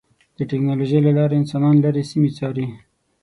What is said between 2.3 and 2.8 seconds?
څاري.